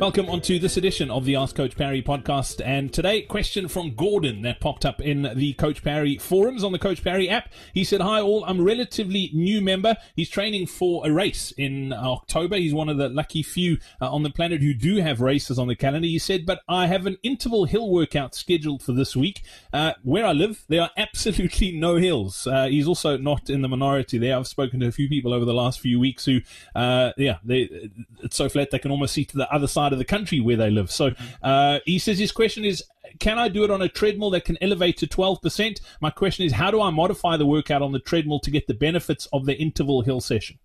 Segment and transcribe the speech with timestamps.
[0.00, 2.62] Welcome onto this edition of the Ask Coach Parry podcast.
[2.64, 6.78] And today, question from Gordon that popped up in the Coach Parry forums on the
[6.78, 7.52] Coach Parry app.
[7.74, 9.98] He said, Hi all, I'm a relatively new member.
[10.16, 12.56] He's training for a race in October.
[12.56, 15.68] He's one of the lucky few uh, on the planet who do have races on
[15.68, 16.08] the calendar.
[16.08, 19.42] He said, But I have an interval hill workout scheduled for this week.
[19.70, 22.46] Uh, where I live, there are absolutely no hills.
[22.46, 24.38] Uh, he's also not in the minority there.
[24.38, 26.40] I've spoken to a few people over the last few weeks who,
[26.74, 27.90] uh, yeah, they,
[28.22, 30.56] it's so flat they can almost see to the other side of the country where
[30.56, 30.90] they live.
[30.90, 31.12] So
[31.42, 32.82] uh, he says his question is,
[33.18, 35.80] can I do it on a treadmill that can elevate to 12%?
[36.00, 38.74] My question is, how do I modify the workout on the treadmill to get the
[38.74, 40.58] benefits of the interval hill session?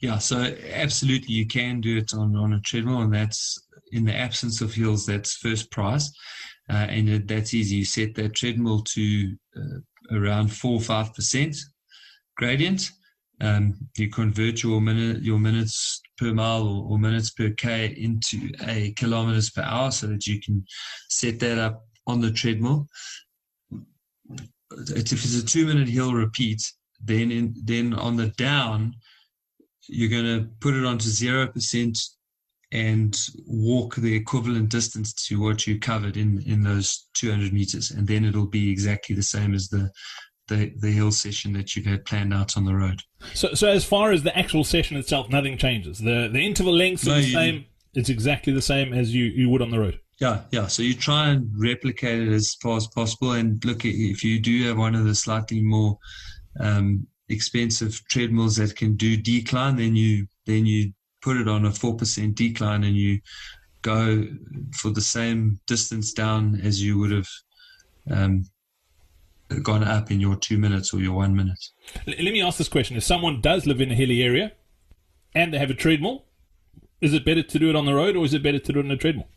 [0.00, 3.58] Yeah, so absolutely you can do it on, on a treadmill, and that's
[3.92, 6.10] in the absence of hills, that's first prize.
[6.68, 7.76] Uh, and that's easy.
[7.76, 11.56] You set that treadmill to uh, around 4 or 5%
[12.36, 12.90] gradient
[13.40, 18.50] um, you convert your minute your minutes per mile or, or, minutes per k into
[18.66, 20.64] a kilometers per hour so that you can
[21.08, 22.86] set that up on the treadmill.
[23.70, 26.62] If it's a two minute hill repeat
[27.04, 28.94] then in, then on the down
[29.88, 31.98] you're going to put it onto zero percent
[32.72, 37.90] and walk the equivalent distance to what you covered in in those 200 meters.
[37.90, 39.90] And then it'll be exactly the same as the
[40.48, 43.00] the, the hill session that you've had planned out on the road.
[43.34, 45.98] So, so as far as the actual session itself, nothing changes.
[45.98, 47.64] The the interval lengths no, are the you, same.
[47.94, 50.00] It's exactly the same as you, you would on the road.
[50.18, 50.66] Yeah, yeah.
[50.66, 53.32] So you try and replicate it as far as possible.
[53.32, 55.98] And look, if you do have one of the slightly more
[56.60, 61.70] um, expensive treadmills that can do decline, then you then you put it on a
[61.70, 63.20] four percent decline, and you
[63.82, 64.26] go
[64.74, 67.28] for the same distance down as you would have
[68.10, 68.44] um,
[69.62, 71.64] gone up in your two minutes or your one minute.
[72.06, 74.52] Let me ask this question: If someone does live in a hilly area
[75.34, 76.26] and they have a treadmill,
[77.00, 78.80] is it better to do it on the road or is it better to do
[78.80, 79.28] it on a treadmill?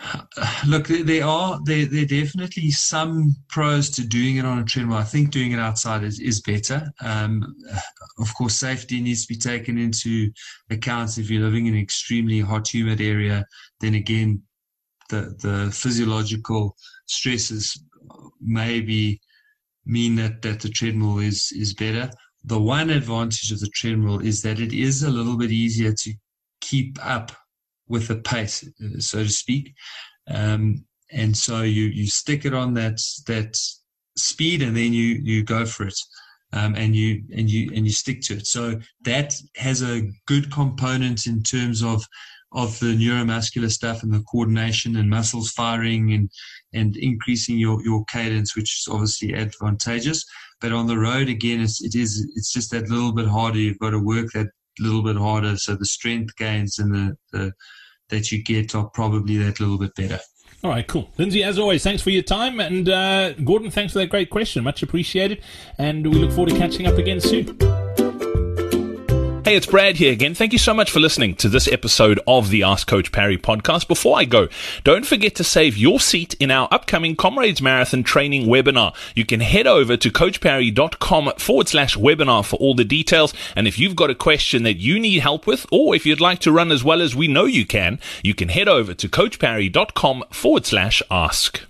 [0.66, 4.98] Look, there are there, there are definitely some pros to doing it on a treadmill.
[4.98, 6.90] I think doing it outside is, is better.
[7.00, 7.54] Um,
[8.18, 10.30] of course, safety needs to be taken into
[10.70, 11.18] account.
[11.18, 13.44] If you're living in an extremely hot, humid area,
[13.80, 14.42] then again,
[15.08, 16.76] the the physiological
[17.06, 17.82] stresses
[18.40, 19.20] maybe
[19.86, 22.10] mean that, that the treadmill is, is better.
[22.44, 26.12] The one advantage of the treadmill is that it is a little bit easier to
[26.60, 27.32] keep up
[27.88, 29.74] with the pace, uh, so to speak.
[30.28, 33.56] Um, and so you, you stick it on that, that
[34.16, 35.98] speed and then you, you go for it.
[36.52, 38.46] Um, and you and you and you stick to it.
[38.48, 42.04] So that has a good component in terms of
[42.52, 46.30] of the neuromuscular stuff and the coordination and muscles firing and
[46.72, 50.24] and increasing your your cadence, which is obviously advantageous.
[50.60, 53.58] But on the road, again, it's it is it's just that little bit harder.
[53.58, 55.56] You've got to work that little bit harder.
[55.56, 57.52] So the strength gains and the, the
[58.08, 60.18] that you get are probably that little bit better.
[60.62, 61.10] All right, cool.
[61.16, 62.60] Lindsey, as always, thanks for your time.
[62.60, 64.62] And uh, Gordon, thanks for that great question.
[64.62, 65.42] Much appreciated.
[65.78, 67.79] And we look forward to catching up again soon.
[69.50, 70.36] Hey, it's Brad here again.
[70.36, 73.88] Thank you so much for listening to this episode of the Ask Coach Parry podcast.
[73.88, 74.46] Before I go,
[74.84, 78.94] don't forget to save your seat in our upcoming Comrades Marathon training webinar.
[79.16, 83.34] You can head over to coachparry.com forward slash webinar for all the details.
[83.56, 86.38] And if you've got a question that you need help with, or if you'd like
[86.42, 90.26] to run as well as we know you can, you can head over to coachparry.com
[90.30, 91.62] forward slash ask.